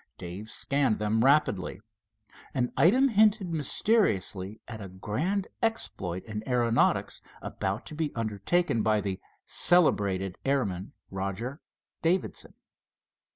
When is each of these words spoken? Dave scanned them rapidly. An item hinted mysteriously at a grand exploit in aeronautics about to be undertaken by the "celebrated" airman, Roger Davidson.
Dave 0.17 0.49
scanned 0.49 0.97
them 0.97 1.23
rapidly. 1.23 1.79
An 2.55 2.71
item 2.75 3.09
hinted 3.09 3.53
mysteriously 3.53 4.59
at 4.67 4.81
a 4.81 4.89
grand 4.89 5.47
exploit 5.61 6.23
in 6.23 6.41
aeronautics 6.49 7.21
about 7.39 7.85
to 7.85 7.93
be 7.93 8.11
undertaken 8.15 8.81
by 8.81 8.99
the 8.99 9.19
"celebrated" 9.45 10.39
airman, 10.43 10.93
Roger 11.11 11.61
Davidson. 12.01 12.55